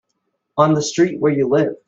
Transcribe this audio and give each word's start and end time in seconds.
On 0.57 0.73
the 0.73 0.81
street 0.81 1.19
where 1.21 1.31
you 1.31 1.47
live. 1.47 1.75